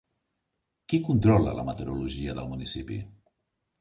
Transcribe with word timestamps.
Qui 0.93 0.99
controla 1.09 1.53
la 1.59 1.67
meteorologia 1.67 2.33
del 2.41 2.51
municipi? 2.55 2.99